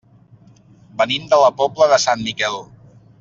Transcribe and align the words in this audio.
Venim 1.01 1.27
de 1.33 1.39
la 1.43 1.51
Pobla 1.61 1.89
de 1.93 2.01
Sant 2.09 2.25
Miquel. 2.31 2.59